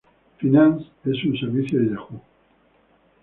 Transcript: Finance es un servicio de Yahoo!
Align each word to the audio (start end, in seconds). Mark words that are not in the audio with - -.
Finance 0.39 0.87
es 1.05 1.23
un 1.25 1.37
servicio 1.37 1.79
de 1.79 1.91
Yahoo! 1.91 2.19